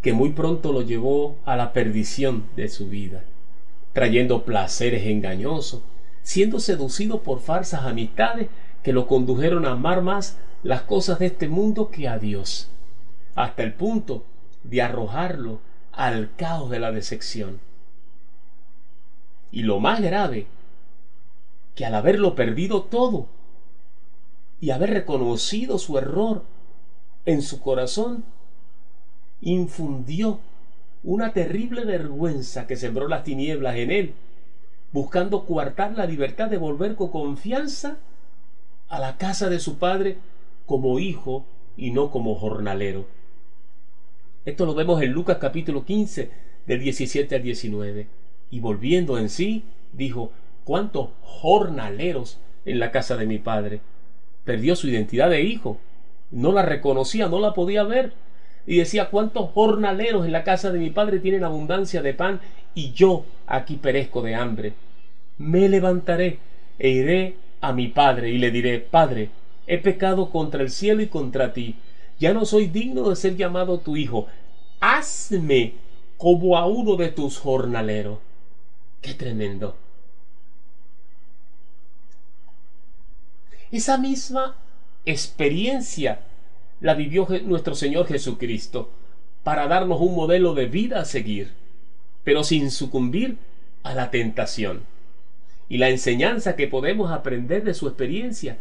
que 0.02 0.12
muy 0.12 0.30
pronto 0.30 0.72
lo 0.72 0.82
llevó 0.82 1.36
a 1.44 1.56
la 1.56 1.72
perdición 1.72 2.44
de 2.56 2.68
su 2.68 2.88
vida, 2.88 3.24
trayendo 3.92 4.44
placeres 4.44 5.06
engañosos, 5.06 5.80
siendo 6.22 6.60
seducido 6.60 7.22
por 7.22 7.40
falsas 7.40 7.84
amistades 7.84 8.48
que 8.82 8.92
lo 8.92 9.06
condujeron 9.06 9.64
a 9.64 9.72
amar 9.72 10.02
más 10.02 10.38
las 10.62 10.82
cosas 10.82 11.20
de 11.20 11.26
este 11.26 11.48
mundo 11.48 11.90
que 11.90 12.08
a 12.08 12.18
Dios, 12.18 12.68
hasta 13.34 13.62
el 13.62 13.72
punto 13.72 14.24
de 14.64 14.82
arrojarlo 14.82 15.60
al 15.92 16.30
caos 16.36 16.70
de 16.70 16.80
la 16.80 16.90
decepción. 16.90 17.60
Y 19.50 19.62
lo 19.62 19.78
más 19.78 20.00
grave, 20.00 20.46
que 21.74 21.86
al 21.86 21.94
haberlo 21.94 22.34
perdido 22.34 22.82
todo 22.82 23.28
y 24.60 24.70
haber 24.70 24.90
reconocido 24.90 25.78
su 25.78 25.96
error 25.96 26.42
en 27.28 27.42
su 27.42 27.60
corazón, 27.60 28.24
infundió 29.42 30.40
una 31.04 31.34
terrible 31.34 31.84
vergüenza 31.84 32.66
que 32.66 32.74
sembró 32.74 33.06
las 33.06 33.22
tinieblas 33.22 33.76
en 33.76 33.90
él, 33.90 34.14
buscando 34.92 35.44
coartar 35.44 35.94
la 35.94 36.06
libertad 36.06 36.48
de 36.48 36.56
volver 36.56 36.94
con 36.94 37.10
confianza 37.10 37.98
a 38.88 38.98
la 38.98 39.18
casa 39.18 39.50
de 39.50 39.60
su 39.60 39.76
padre 39.76 40.16
como 40.64 40.98
hijo 40.98 41.44
y 41.76 41.90
no 41.90 42.10
como 42.10 42.34
jornalero. 42.34 43.04
Esto 44.46 44.64
lo 44.64 44.74
vemos 44.74 45.02
en 45.02 45.12
Lucas 45.12 45.36
capítulo 45.38 45.84
15, 45.84 46.30
del 46.66 46.80
17 46.80 47.36
al 47.36 47.42
19. 47.42 48.06
Y 48.50 48.60
volviendo 48.60 49.18
en 49.18 49.28
sí, 49.28 49.64
dijo, 49.92 50.32
¿cuántos 50.64 51.10
jornaleros 51.20 52.38
en 52.64 52.78
la 52.78 52.90
casa 52.90 53.18
de 53.18 53.26
mi 53.26 53.38
padre? 53.38 53.82
Perdió 54.44 54.74
su 54.76 54.88
identidad 54.88 55.28
de 55.28 55.42
hijo, 55.42 55.78
no 56.30 56.52
la 56.52 56.62
reconocía, 56.62 57.28
no 57.28 57.38
la 57.38 57.54
podía 57.54 57.84
ver 57.84 58.12
y 58.66 58.76
decía, 58.76 59.08
¿cuántos 59.10 59.50
jornaleros 59.52 60.26
en 60.26 60.32
la 60.32 60.44
casa 60.44 60.70
de 60.70 60.78
mi 60.78 60.90
padre 60.90 61.20
tienen 61.20 61.42
abundancia 61.42 62.02
de 62.02 62.12
pan 62.12 62.40
y 62.74 62.92
yo 62.92 63.24
aquí 63.46 63.76
perezco 63.76 64.20
de 64.20 64.34
hambre? 64.34 64.74
Me 65.38 65.68
levantaré 65.68 66.38
e 66.78 66.90
iré 66.90 67.36
a 67.60 67.72
mi 67.72 67.88
padre 67.88 68.30
y 68.30 68.38
le 68.38 68.50
diré, 68.50 68.78
Padre, 68.78 69.30
he 69.66 69.78
pecado 69.78 70.30
contra 70.30 70.62
el 70.62 70.70
cielo 70.70 71.02
y 71.02 71.06
contra 71.06 71.52
ti, 71.52 71.76
ya 72.18 72.32
no 72.32 72.44
soy 72.44 72.66
digno 72.66 73.08
de 73.08 73.16
ser 73.16 73.36
llamado 73.36 73.78
tu 73.78 73.96
hijo, 73.96 74.26
hazme 74.80 75.74
como 76.16 76.56
a 76.56 76.66
uno 76.66 76.96
de 76.96 77.08
tus 77.08 77.38
jornaleros. 77.38 78.18
Qué 79.00 79.14
tremendo. 79.14 79.76
Esa 83.70 83.96
misma 83.98 84.56
experiencia 85.10 86.20
la 86.80 86.94
vivió 86.94 87.26
nuestro 87.44 87.74
Señor 87.74 88.06
Jesucristo 88.06 88.90
para 89.42 89.66
darnos 89.66 90.00
un 90.00 90.14
modelo 90.14 90.54
de 90.54 90.66
vida 90.66 91.00
a 91.00 91.04
seguir, 91.04 91.52
pero 92.24 92.44
sin 92.44 92.70
sucumbir 92.70 93.38
a 93.82 93.94
la 93.94 94.10
tentación. 94.10 94.82
Y 95.68 95.78
la 95.78 95.88
enseñanza 95.88 96.56
que 96.56 96.68
podemos 96.68 97.10
aprender 97.10 97.64
de 97.64 97.74
su 97.74 97.88
experiencia 97.88 98.58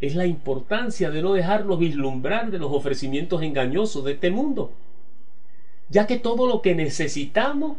es 0.00 0.14
la 0.14 0.26
importancia 0.26 1.10
de 1.10 1.22
no 1.22 1.34
dejarnos 1.34 1.78
vislumbrar 1.78 2.50
de 2.50 2.58
los 2.58 2.72
ofrecimientos 2.72 3.42
engañosos 3.42 4.04
de 4.04 4.12
este 4.12 4.30
mundo, 4.30 4.72
ya 5.90 6.06
que 6.06 6.18
todo 6.18 6.46
lo 6.46 6.62
que 6.62 6.74
necesitamos, 6.74 7.76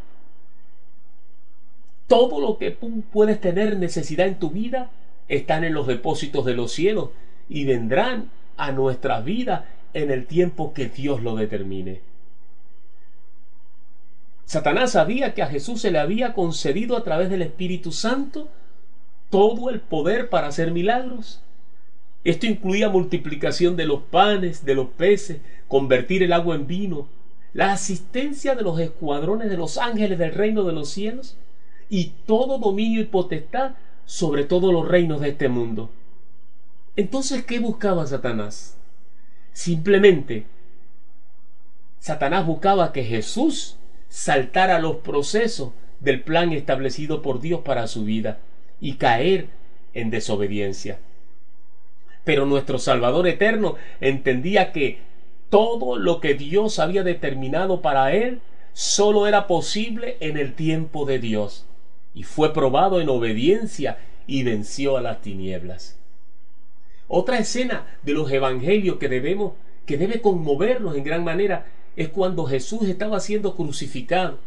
todo 2.08 2.40
lo 2.40 2.58
que 2.58 2.72
puedes 3.12 3.42
tener 3.42 3.78
necesidad 3.78 4.28
en 4.28 4.38
tu 4.38 4.51
vida, 4.51 4.92
están 5.28 5.63
en 5.63 5.74
los 5.74 5.88
depósitos 5.88 6.46
de 6.46 6.54
los 6.54 6.72
cielos 6.72 7.10
y 7.51 7.65
vendrán 7.65 8.29
a 8.55 8.72
nuestra 8.72 9.20
vida 9.20 9.67
en 9.93 10.10
el 10.10 10.25
tiempo 10.25 10.74
que 10.74 10.88
Dios 10.88 11.22
lo 11.22 11.36
determine. 11.36 12.00
Satanás 14.46 14.93
sabía 14.93 15.34
que 15.34 15.41
a 15.43 15.48
Jesús 15.48 15.81
se 15.81 15.91
le 15.91 16.00
había 16.00 16.34
concedido 16.34 16.96
a 16.96 17.03
través 17.03 17.29
del 17.29 17.41
Espíritu 17.41 17.91
Santo 17.91 18.48
todo 19.29 19.70
el 19.70 19.81
poder 19.81 20.29
para 20.29 20.48
hacer 20.48 20.72
milagros. 20.72 21.41
Esto 22.24 22.46
incluía 22.46 22.88
multiplicación 22.88 23.75
de 23.75 23.86
los 23.86 24.01
panes, 24.03 24.63
de 24.63 24.75
los 24.75 24.88
peces, 24.88 25.41
convertir 25.67 26.24
el 26.24 26.31
agua 26.31 26.55
en 26.55 26.67
vino, 26.67 27.08
la 27.53 27.74
asistencia 27.74 28.55
de 28.55 28.63
los 28.63 28.79
escuadrones 28.79 29.50
de 29.50 29.58
los 29.58 29.77
ángeles 29.77 30.17
del 30.17 30.34
reino 30.34 30.63
de 30.63 30.72
los 30.72 30.89
cielos 30.89 31.36
y 31.89 32.13
todo 32.25 32.60
dominio 32.60 33.01
y 33.01 33.05
potestad 33.05 33.72
sobre 34.05 34.46
todos 34.46 34.72
los 34.72 34.88
reinos 34.88 35.20
de 35.20 35.29
este 35.29 35.50
mundo. 35.50 35.89
Entonces, 36.96 37.46
¿qué 37.46 37.60
buscaba 37.60 38.06
Satanás? 38.06 38.78
Simplemente, 39.54 40.46
Satanás 42.00 42.46
buscaba 42.46 42.92
que 42.92 43.04
Jesús 43.04 43.78
saltara 44.10 44.80
los 44.80 44.98
procesos 44.98 45.72
del 46.00 46.22
plan 46.22 46.52
establecido 46.52 47.22
por 47.22 47.40
Dios 47.40 47.62
para 47.62 47.88
su 47.88 48.04
vida 48.04 48.40
y 48.82 48.96
caer 48.96 49.48
en 49.94 50.10
desobediencia. 50.10 51.00
Pero 52.24 52.46
nuestro 52.46 52.80
Salvador 52.80 53.28
eterno 53.28 53.76
entendía 54.00 54.72
que 54.72 55.00
todo 55.50 55.98
lo 55.98 56.20
que 56.20 56.34
Dios 56.34 56.80
había 56.80 57.04
determinado 57.04 57.82
para 57.82 58.14
él 58.14 58.42
solo 58.74 59.28
era 59.28 59.48
posible 59.48 60.18
en 60.20 60.38
el 60.38 60.54
tiempo 60.54 61.06
de 61.06 61.20
Dios 61.20 61.66
y 62.14 62.24
fue 62.24 62.54
probado 62.54 63.00
en 63.00 63.10
obediencia 63.10 63.98
y 64.28 64.44
venció 64.44 64.98
a 64.98 65.02
las 65.02 65.22
tinieblas. 65.22 66.00
Otra 67.13 67.39
escena 67.39 67.86
de 68.03 68.13
los 68.13 68.32
evangelios 68.32 68.96
que 68.96 69.10
debemos, 69.10 69.51
que 69.86 69.98
debe 69.98 70.22
conmovernos 70.22 70.96
en 70.96 71.03
gran 71.03 71.25
manera, 71.25 71.65
es 71.98 72.08
cuando 72.08 72.46
Jesús 72.46 72.84
estaba 72.84 73.20
siendo 73.20 73.53
crucificado. 73.58 74.39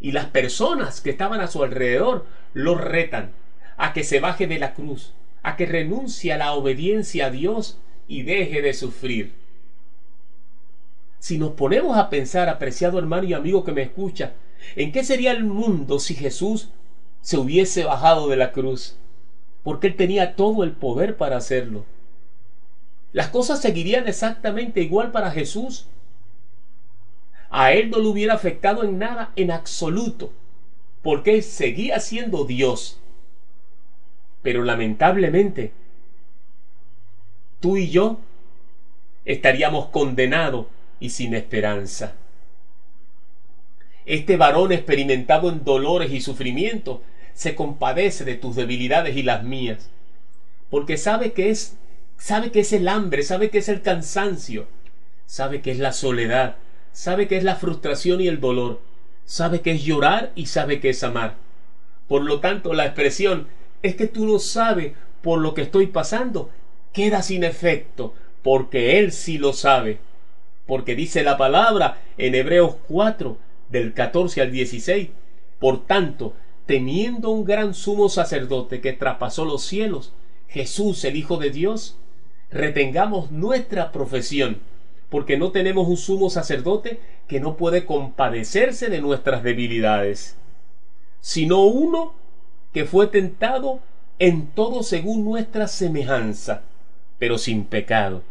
Y 0.00 0.12
las 0.12 0.24
personas 0.28 1.02
que 1.02 1.10
estaban 1.10 1.42
a 1.42 1.48
su 1.48 1.62
alrededor 1.62 2.24
lo 2.54 2.74
retan 2.74 3.32
a 3.76 3.92
que 3.92 4.02
se 4.02 4.18
baje 4.18 4.46
de 4.46 4.58
la 4.58 4.72
cruz, 4.72 5.12
a 5.42 5.56
que 5.56 5.66
renuncie 5.66 6.32
a 6.32 6.38
la 6.38 6.54
obediencia 6.54 7.26
a 7.26 7.30
Dios 7.30 7.78
y 8.08 8.22
deje 8.22 8.62
de 8.62 8.72
sufrir. 8.72 9.34
Si 11.18 11.36
nos 11.36 11.50
ponemos 11.50 11.98
a 11.98 12.08
pensar, 12.08 12.48
apreciado 12.48 12.98
hermano 12.98 13.24
y 13.24 13.34
amigo 13.34 13.62
que 13.62 13.72
me 13.72 13.82
escucha, 13.82 14.32
¿en 14.74 14.90
qué 14.90 15.04
sería 15.04 15.32
el 15.32 15.44
mundo 15.44 15.98
si 15.98 16.14
Jesús 16.14 16.70
se 17.20 17.36
hubiese 17.36 17.84
bajado 17.84 18.28
de 18.28 18.36
la 18.36 18.52
cruz? 18.52 18.96
Porque 19.66 19.88
él 19.88 19.96
tenía 19.96 20.36
todo 20.36 20.62
el 20.62 20.70
poder 20.70 21.16
para 21.16 21.38
hacerlo. 21.38 21.84
Las 23.12 23.30
cosas 23.30 23.60
seguirían 23.60 24.06
exactamente 24.06 24.80
igual 24.80 25.10
para 25.10 25.32
Jesús. 25.32 25.88
A 27.50 27.72
él 27.72 27.90
no 27.90 27.98
le 27.98 28.06
hubiera 28.06 28.34
afectado 28.34 28.84
en 28.84 29.00
nada 29.00 29.32
en 29.34 29.50
absoluto, 29.50 30.32
porque 31.02 31.34
él 31.34 31.42
seguía 31.42 31.98
siendo 31.98 32.44
Dios. 32.44 33.00
Pero 34.40 34.62
lamentablemente, 34.62 35.72
tú 37.58 37.76
y 37.76 37.90
yo 37.90 38.20
estaríamos 39.24 39.86
condenados 39.86 40.66
y 41.00 41.10
sin 41.10 41.34
esperanza. 41.34 42.14
Este 44.04 44.36
varón 44.36 44.70
experimentado 44.70 45.48
en 45.50 45.64
dolores 45.64 46.12
y 46.12 46.20
sufrimientos 46.20 47.00
se 47.36 47.54
compadece 47.54 48.24
de 48.24 48.34
tus 48.34 48.56
debilidades 48.56 49.14
y 49.14 49.22
las 49.22 49.44
mías, 49.44 49.90
porque 50.70 50.96
sabe 50.96 51.32
que 51.32 51.50
es 51.50 51.76
sabe 52.16 52.50
que 52.50 52.60
es 52.60 52.72
el 52.72 52.88
hambre, 52.88 53.22
sabe 53.22 53.50
que 53.50 53.58
es 53.58 53.68
el 53.68 53.82
cansancio, 53.82 54.66
sabe 55.26 55.60
que 55.60 55.70
es 55.70 55.78
la 55.78 55.92
soledad, 55.92 56.56
sabe 56.92 57.28
que 57.28 57.36
es 57.36 57.44
la 57.44 57.56
frustración 57.56 58.22
y 58.22 58.28
el 58.28 58.40
dolor, 58.40 58.80
sabe 59.26 59.60
que 59.60 59.72
es 59.72 59.84
llorar 59.84 60.32
y 60.34 60.46
sabe 60.46 60.80
que 60.80 60.88
es 60.88 61.04
amar. 61.04 61.34
Por 62.08 62.22
lo 62.22 62.40
tanto, 62.40 62.72
la 62.72 62.86
expresión 62.86 63.48
es 63.82 63.96
que 63.96 64.06
tú 64.06 64.24
no 64.24 64.38
sabes 64.38 64.94
por 65.20 65.38
lo 65.38 65.52
que 65.52 65.60
estoy 65.60 65.88
pasando, 65.88 66.48
queda 66.94 67.20
sin 67.20 67.44
efecto, 67.44 68.14
porque 68.42 68.98
Él 68.98 69.12
sí 69.12 69.36
lo 69.36 69.52
sabe. 69.52 69.98
Porque 70.66 70.96
dice 70.96 71.22
la 71.22 71.36
palabra 71.36 71.98
en 72.16 72.34
Hebreos 72.34 72.76
4, 72.88 73.36
del 73.68 73.92
14 73.92 74.40
al 74.40 74.52
16, 74.52 75.10
por 75.58 75.86
tanto, 75.86 76.34
teniendo 76.66 77.30
un 77.30 77.44
gran 77.44 77.74
sumo 77.74 78.08
sacerdote 78.08 78.80
que 78.80 78.92
traspasó 78.92 79.44
los 79.44 79.64
cielos, 79.64 80.12
Jesús 80.48 81.04
el 81.04 81.16
Hijo 81.16 81.36
de 81.36 81.50
Dios, 81.50 81.96
retengamos 82.50 83.30
nuestra 83.30 83.92
profesión, 83.92 84.58
porque 85.08 85.38
no 85.38 85.52
tenemos 85.52 85.86
un 85.86 85.96
sumo 85.96 86.28
sacerdote 86.28 86.98
que 87.28 87.40
no 87.40 87.56
puede 87.56 87.86
compadecerse 87.86 88.88
de 88.88 89.00
nuestras 89.00 89.42
debilidades, 89.44 90.36
sino 91.20 91.64
uno 91.64 92.14
que 92.72 92.84
fue 92.84 93.06
tentado 93.06 93.80
en 94.18 94.48
todo 94.48 94.82
según 94.82 95.24
nuestra 95.24 95.68
semejanza, 95.68 96.62
pero 97.18 97.38
sin 97.38 97.64
pecado. 97.64 98.22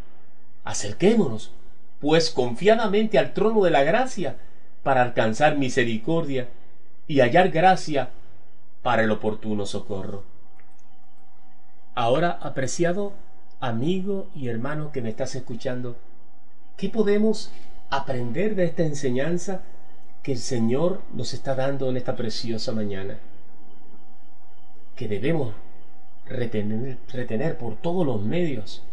Acerquémonos, 0.64 1.52
pues 2.00 2.30
confiadamente 2.30 3.18
al 3.18 3.32
trono 3.32 3.64
de 3.64 3.70
la 3.70 3.82
gracia, 3.82 4.36
para 4.82 5.02
alcanzar 5.02 5.56
misericordia 5.56 6.48
y 7.08 7.20
hallar 7.20 7.50
gracia 7.50 8.10
para 8.86 9.02
el 9.02 9.10
oportuno 9.10 9.66
socorro. 9.66 10.22
Ahora, 11.96 12.38
apreciado 12.40 13.14
amigo 13.58 14.28
y 14.32 14.46
hermano 14.46 14.92
que 14.92 15.02
me 15.02 15.08
estás 15.10 15.34
escuchando, 15.34 15.96
¿qué 16.76 16.88
podemos 16.88 17.50
aprender 17.90 18.54
de 18.54 18.66
esta 18.66 18.84
enseñanza 18.84 19.62
que 20.22 20.30
el 20.30 20.38
Señor 20.38 21.02
nos 21.12 21.34
está 21.34 21.56
dando 21.56 21.90
en 21.90 21.96
esta 21.96 22.14
preciosa 22.14 22.70
mañana? 22.70 23.18
Que 24.94 25.08
debemos 25.08 25.52
retener, 26.24 26.98
retener 27.12 27.58
por 27.58 27.74
todos 27.74 28.06
los 28.06 28.22
medios, 28.22 28.84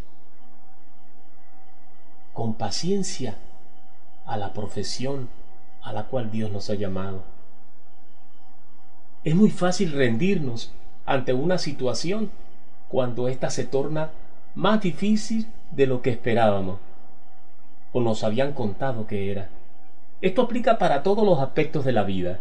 con 2.34 2.56
paciencia, 2.56 3.38
a 4.26 4.38
la 4.38 4.54
profesión 4.54 5.30
a 5.84 5.94
la 5.94 6.06
cual 6.06 6.32
Dios 6.32 6.50
nos 6.50 6.72
ha 6.72 6.74
llamado. 6.74 7.33
Es 9.24 9.36
muy 9.36 9.52
fácil 9.52 9.94
rendirnos 9.94 10.74
ante 11.06 11.34
una 11.34 11.58
situación 11.58 12.30
cuando 12.90 13.30
ésta 13.30 13.50
se 13.50 13.64
torna 13.64 14.10
más 14.54 14.82
difícil 14.82 15.48
de 15.72 15.88
lo 15.88 16.02
que 16.02 16.10
esperábamos 16.10 16.80
o 17.94 18.02
nos 18.02 18.24
habían 18.26 18.52
contado 18.52 19.08
que 19.08 19.32
era. 19.32 19.48
Esto 20.22 20.42
aplica 20.42 20.78
para 20.78 21.04
todos 21.04 21.26
los 21.26 21.40
aspectos 21.40 21.86
de 21.86 21.94
la 21.94 22.04
vida. 22.04 22.40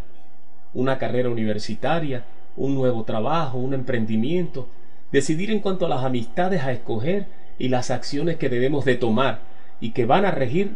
Una 0.75 0.99
carrera 0.99 1.29
universitaria, 1.29 2.25
un 2.57 2.75
nuevo 2.75 3.05
trabajo, 3.05 3.59
un 3.59 3.75
emprendimiento, 3.75 4.67
decidir 5.13 5.53
en 5.53 5.61
cuanto 5.61 5.87
a 5.87 5.89
las 5.89 6.05
amistades 6.05 6.63
a 6.65 6.73
escoger 6.73 7.27
y 7.59 7.69
las 7.69 7.93
acciones 7.93 8.39
que 8.39 8.49
debemos 8.49 8.85
de 8.85 8.97
tomar 8.97 9.41
y 9.81 9.91
que 9.91 10.05
van 10.05 10.25
a 10.25 10.33
regir 10.33 10.75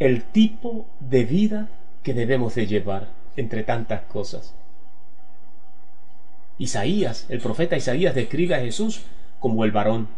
el 0.00 0.24
tipo 0.24 0.84
de 0.98 1.24
vida 1.24 1.68
que 2.02 2.12
debemos 2.12 2.56
de 2.56 2.66
llevar 2.66 3.21
entre 3.36 3.62
tantas 3.62 4.02
cosas. 4.02 4.54
Isaías, 6.58 7.26
el 7.28 7.40
profeta 7.40 7.76
Isaías 7.76 8.14
describe 8.14 8.54
a 8.54 8.60
Jesús 8.60 9.02
como 9.40 9.64
el 9.64 9.72
varón, 9.72 10.08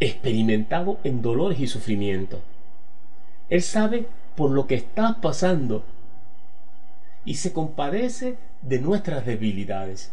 experimentado 0.00 1.00
en 1.02 1.22
dolores 1.22 1.58
y 1.58 1.66
sufrimiento. 1.66 2.40
Él 3.48 3.62
sabe 3.62 4.06
por 4.36 4.50
lo 4.50 4.66
que 4.66 4.76
está 4.76 5.20
pasando 5.20 5.84
y 7.24 7.34
se 7.34 7.52
compadece 7.52 8.36
de 8.62 8.80
nuestras 8.80 9.26
debilidades. 9.26 10.12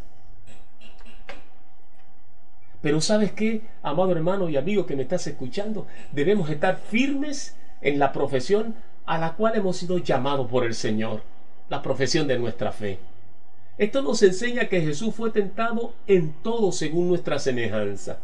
Pero 2.81 3.01
sabes 3.01 3.31
qué, 3.31 3.61
amado 3.83 4.11
hermano 4.11 4.49
y 4.49 4.57
amigo 4.57 4.85
que 4.85 4.95
me 4.95 5.03
estás 5.03 5.25
escuchando, 5.27 5.87
debemos 6.11 6.49
estar 6.49 6.77
firmes 6.77 7.55
en 7.81 7.99
la 7.99 8.11
profesión 8.11 8.75
a 9.05 9.17
la 9.17 9.33
cual 9.33 9.55
hemos 9.55 9.77
sido 9.77 9.97
llamados 9.97 10.49
por 10.49 10.65
el 10.65 10.73
Señor, 10.73 11.23
la 11.69 11.81
profesión 11.81 12.27
de 12.27 12.37
nuestra 12.37 12.71
fe. 12.71 12.99
Esto 13.77 14.01
nos 14.01 14.23
enseña 14.23 14.69
que 14.69 14.81
Jesús 14.81 15.13
fue 15.13 15.31
tentado 15.31 15.93
en 16.07 16.33
todo 16.43 16.71
según 16.71 17.09
nuestra 17.09 17.39
semejanza. 17.39 18.19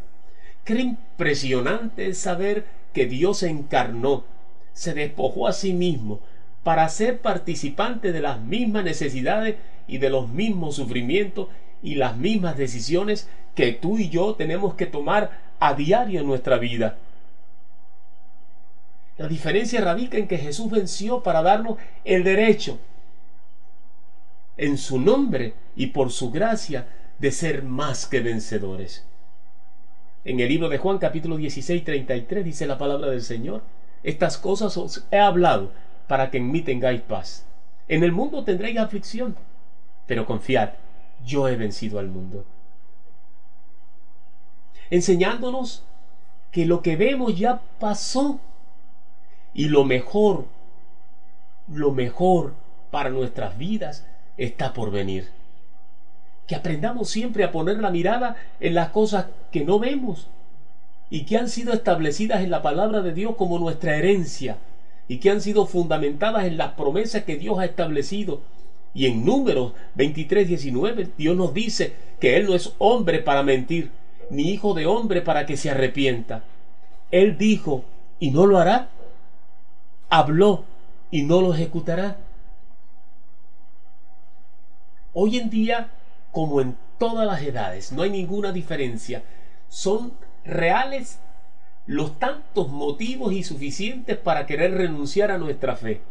Qué 0.64 0.80
impresionante 0.80 2.08
es 2.08 2.20
saber 2.20 2.66
que 2.94 3.06
Dios 3.06 3.40
se 3.40 3.50
encarnó, 3.50 4.24
se 4.74 4.94
despojó 4.94 5.48
a 5.48 5.54
sí 5.54 5.74
mismo 5.74 6.20
para 6.64 6.88
ser 6.90 7.20
participante 7.20 8.12
de 8.12 8.22
las 8.22 8.40
mismas 8.40 8.84
necesidades 8.84 9.56
y 9.88 9.98
de 9.98 10.10
los 10.10 10.30
mismos 10.30 10.76
sufrimientos 10.76 11.48
y 11.84 11.96
las 11.96 12.16
mismas 12.16 12.58
decisiones 12.58 13.28
que 13.56 13.74
tú 13.74 13.98
y 13.98 14.10
yo 14.10 14.36
tenemos 14.36 14.76
que 14.76 14.86
tomar 14.86 15.32
a 15.60 15.74
diario 15.74 16.22
en 16.22 16.28
nuestra 16.28 16.58
vida. 16.58 16.98
La 19.18 19.28
diferencia 19.28 19.82
radica 19.82 20.18
en 20.18 20.28
que 20.28 20.38
Jesús 20.38 20.72
venció 20.72 21.22
para 21.22 21.42
darnos 21.42 21.78
el 22.06 22.24
derecho 22.24 22.80
en 24.62 24.78
su 24.78 25.00
nombre 25.00 25.56
y 25.76 25.88
por 25.88 26.12
su 26.12 26.30
gracia 26.30 26.88
de 27.18 27.32
ser 27.32 27.64
más 27.64 28.06
que 28.06 28.20
vencedores. 28.20 29.04
En 30.24 30.40
el 30.40 30.50
libro 30.50 30.70
de 30.70 30.78
Juan 30.78 31.00
capítulo 31.00 31.36
16, 31.36 31.84
33 31.84 32.46
dice 32.46 32.68
la 32.68 32.78
palabra 32.78 33.10
del 33.10 33.24
Señor, 33.24 33.64
estas 34.04 34.38
cosas 34.38 34.78
os 34.78 35.04
he 35.10 35.18
hablado 35.18 35.72
para 36.08 36.30
que 36.30 36.38
en 36.38 36.52
mí 36.52 36.62
tengáis 36.62 37.02
paz. 37.02 37.44
En 37.88 38.04
el 38.04 38.12
mundo 38.12 38.44
tendréis 38.44 38.78
aflicción, 38.78 39.36
pero 40.06 40.28
confiad, 40.28 40.74
yo 41.26 41.48
he 41.48 41.56
vencido 41.56 41.98
al 41.98 42.10
mundo. 42.10 42.46
Enseñándonos 44.92 45.84
que 46.52 46.68
lo 46.68 46.84
que 46.84 46.96
vemos 46.98 47.36
ya 47.36 47.62
pasó 47.80 48.40
y 49.56 49.70
lo 49.70 49.86
mejor, 49.86 50.46
lo 51.68 51.92
mejor 51.92 52.54
para 52.92 53.10
nuestras 53.10 53.58
vidas 53.58 54.06
está 54.38 54.74
por 54.74 54.92
venir. 54.92 55.30
Que 56.48 56.56
aprendamos 56.56 57.10
siempre 57.10 57.44
a 57.44 57.52
poner 57.52 57.80
la 57.80 57.92
mirada 57.92 58.36
en 58.60 58.76
las 58.76 58.90
cosas 58.90 59.28
que 59.52 59.64
no 59.64 59.80
vemos 59.80 60.28
y 61.10 61.26
que 61.26 61.38
han 61.38 61.50
sido 61.50 61.74
establecidas 61.74 62.42
en 62.42 62.50
la 62.50 62.62
palabra 62.62 63.02
de 63.02 63.14
Dios 63.14 63.36
como 63.36 63.60
nuestra 63.60 63.96
herencia 63.96 64.58
y 65.08 65.18
que 65.18 65.30
han 65.30 65.42
sido 65.42 65.66
fundamentadas 65.66 66.46
en 66.46 66.58
las 66.58 66.74
promesas 66.74 67.24
que 67.24 67.36
Dios 67.36 67.60
ha 67.60 67.66
establecido. 67.66 68.42
Y 68.94 69.06
en 69.06 69.26
números 69.26 69.74
23, 69.96 70.48
19 70.48 71.10
Dios 71.18 71.36
nos 71.36 71.54
dice 71.54 71.94
que 72.20 72.38
Él 72.38 72.46
no 72.48 72.56
es 72.56 72.74
hombre 72.78 73.20
para 73.20 73.44
mentir, 73.44 73.92
ni 74.30 74.52
hijo 74.52 74.74
de 74.74 74.86
hombre 74.86 75.22
para 75.22 75.46
que 75.46 75.58
se 75.58 75.70
arrepienta. 75.70 76.44
Él 77.12 77.38
dijo 77.38 77.84
y 78.20 78.32
no 78.32 78.46
lo 78.46 78.58
hará. 78.58 78.90
Habló 80.10 80.64
y 81.10 81.24
no 81.24 81.42
lo 81.42 81.54
ejecutará. 81.54 82.18
Hoy 85.14 85.38
en 85.38 85.50
día, 85.50 85.90
como 86.32 86.62
en 86.62 86.78
todas 86.98 87.28
las 87.28 87.42
edades, 87.42 87.92
no 87.92 88.04
hay 88.04 88.10
ninguna 88.10 88.52
diferencia. 88.52 89.24
Son 89.68 90.14
reales 90.46 91.20
los 91.86 92.18
tantos 92.20 92.70
motivos 92.70 93.34
y 93.34 93.44
suficientes 93.44 94.18
para 94.18 94.46
querer 94.46 94.74
renunciar 94.74 95.32
a 95.32 95.38
nuestra 95.38 95.76
fe. 95.76 96.02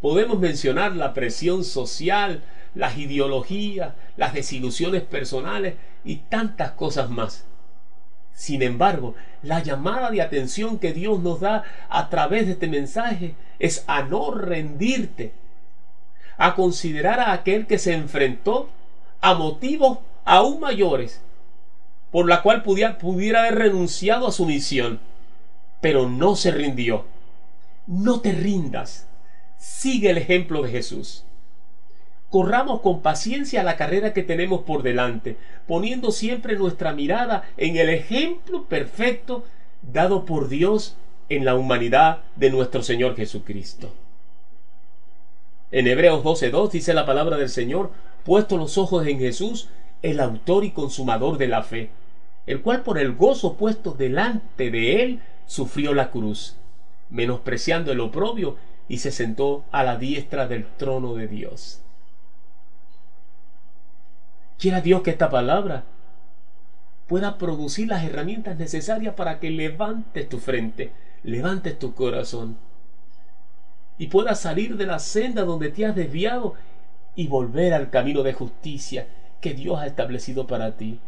Podemos 0.00 0.38
mencionar 0.38 0.96
la 0.96 1.14
presión 1.14 1.64
social, 1.64 2.42
las 2.74 2.98
ideologías, 2.98 3.94
las 4.16 4.34
desilusiones 4.34 5.02
personales 5.02 5.74
y 6.04 6.16
tantas 6.16 6.72
cosas 6.72 7.08
más. 7.08 7.44
Sin 8.34 8.62
embargo, 8.62 9.14
la 9.42 9.62
llamada 9.62 10.10
de 10.10 10.20
atención 10.20 10.78
que 10.78 10.92
Dios 10.92 11.20
nos 11.20 11.40
da 11.40 11.62
a 11.88 12.10
través 12.10 12.46
de 12.46 12.52
este 12.52 12.66
mensaje 12.66 13.34
es 13.58 13.84
a 13.86 14.02
no 14.02 14.32
rendirte, 14.32 15.32
a 16.36 16.54
considerar 16.54 17.20
a 17.20 17.32
aquel 17.32 17.66
que 17.66 17.78
se 17.78 17.94
enfrentó 17.94 18.68
a 19.20 19.34
motivos 19.34 19.98
aún 20.24 20.60
mayores, 20.60 21.20
por 22.10 22.28
la 22.28 22.42
cual 22.42 22.62
pudiera, 22.62 22.98
pudiera 22.98 23.40
haber 23.40 23.56
renunciado 23.56 24.26
a 24.26 24.32
su 24.32 24.46
misión, 24.46 25.00
pero 25.80 26.08
no 26.08 26.36
se 26.36 26.50
rindió. 26.50 27.04
No 27.86 28.20
te 28.20 28.32
rindas, 28.32 29.06
sigue 29.58 30.10
el 30.10 30.18
ejemplo 30.18 30.62
de 30.62 30.70
Jesús. 30.70 31.24
Corramos 32.30 32.80
con 32.80 33.02
paciencia 33.02 33.62
la 33.62 33.76
carrera 33.76 34.12
que 34.12 34.24
tenemos 34.24 34.62
por 34.62 34.82
delante, 34.82 35.36
poniendo 35.66 36.10
siempre 36.10 36.56
nuestra 36.56 36.92
mirada 36.92 37.44
en 37.56 37.76
el 37.76 37.88
ejemplo 37.88 38.64
perfecto 38.64 39.44
dado 39.92 40.24
por 40.24 40.48
Dios 40.48 40.96
en 41.28 41.44
la 41.44 41.54
humanidad 41.54 42.20
de 42.34 42.50
nuestro 42.50 42.82
Señor 42.82 43.16
Jesucristo. 43.16 43.92
En 45.72 45.88
Hebreos 45.88 46.22
12.2 46.22 46.70
dice 46.70 46.94
la 46.94 47.06
palabra 47.06 47.36
del 47.36 47.48
Señor, 47.48 47.90
puesto 48.24 48.56
los 48.56 48.78
ojos 48.78 49.06
en 49.06 49.18
Jesús, 49.18 49.68
el 50.02 50.20
autor 50.20 50.64
y 50.64 50.70
consumador 50.70 51.38
de 51.38 51.48
la 51.48 51.62
fe, 51.62 51.90
el 52.46 52.60
cual 52.62 52.82
por 52.82 52.98
el 52.98 53.14
gozo 53.14 53.54
puesto 53.54 53.92
delante 53.92 54.70
de 54.70 55.02
él 55.02 55.20
sufrió 55.46 55.92
la 55.92 56.10
cruz, 56.10 56.56
menospreciando 57.10 57.90
el 57.90 58.00
oprobio, 58.00 58.56
y 58.88 58.98
se 58.98 59.10
sentó 59.10 59.64
a 59.72 59.82
la 59.82 59.96
diestra 59.96 60.46
del 60.46 60.64
trono 60.64 61.14
de 61.14 61.26
Dios. 61.26 61.80
Quiera 64.58 64.80
Dios 64.80 65.02
que 65.02 65.10
esta 65.10 65.28
palabra 65.28 65.82
pueda 67.08 67.36
producir 67.36 67.88
las 67.88 68.04
herramientas 68.04 68.56
necesarias 68.56 69.14
para 69.16 69.40
que 69.40 69.50
levantes 69.50 70.28
tu 70.28 70.38
frente, 70.38 70.92
levantes 71.24 71.76
tu 71.80 71.94
corazón 71.94 72.56
y 73.98 74.08
puedas 74.08 74.40
salir 74.40 74.76
de 74.76 74.86
la 74.86 74.98
senda 74.98 75.42
donde 75.42 75.70
te 75.70 75.86
has 75.86 75.94
desviado 75.94 76.54
y 77.14 77.28
volver 77.28 77.72
al 77.72 77.90
camino 77.90 78.22
de 78.22 78.34
justicia 78.34 79.06
que 79.40 79.54
Dios 79.54 79.78
ha 79.78 79.86
establecido 79.86 80.46
para 80.46 80.76
ti. 80.76 81.00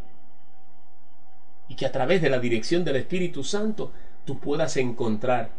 Y 1.68 1.74
que 1.74 1.87
a 1.87 1.92
través 1.92 2.22
de 2.22 2.31
la 2.31 2.38
dirección 2.38 2.85
del 2.85 2.96
Espíritu 2.96 3.44
Santo 3.44 3.92
tú 4.24 4.38
puedas 4.38 4.77
encontrar 4.79 5.51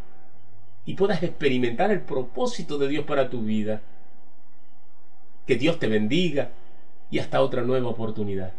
y 0.84 0.94
puedas 0.94 1.22
experimentar 1.22 1.90
el 1.92 2.00
propósito 2.00 2.78
de 2.78 2.88
Dios 2.88 3.04
para 3.04 3.30
tu 3.30 3.42
vida. 3.42 3.80
Que 5.46 5.56
Dios 5.56 5.78
te 5.78 5.86
bendiga 5.86 6.50
y 7.10 7.20
hasta 7.20 7.42
otra 7.42 7.62
nueva 7.62 7.88
oportunidad. 7.88 8.52